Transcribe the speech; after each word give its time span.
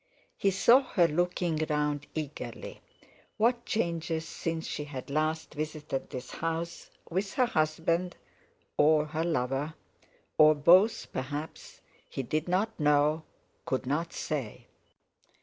He 0.35 0.49
saw 0.49 0.79
her 0.81 1.07
looking 1.07 1.57
round 1.69 2.07
eagerly; 2.15 2.81
what 3.37 3.67
changes 3.67 4.27
since 4.27 4.65
she 4.65 4.85
had 4.85 5.11
last 5.11 5.53
visited 5.53 6.09
this 6.09 6.31
house 6.31 6.89
with 7.11 7.33
her 7.33 7.45
husband, 7.45 8.17
or 8.77 9.05
her 9.05 9.23
lover, 9.23 9.75
or 10.39 10.55
both 10.55 11.11
perhaps—he 11.11 12.23
did 12.23 12.47
not 12.47 12.79
know, 12.79 13.21
could 13.65 13.85
not 13.85 14.11
say! 14.11 14.65